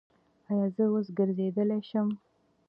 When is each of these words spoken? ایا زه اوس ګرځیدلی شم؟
ایا 0.49 0.65
زه 0.75 0.83
اوس 0.93 1.07
ګرځیدلی 1.17 1.79
شم؟ 1.89 2.07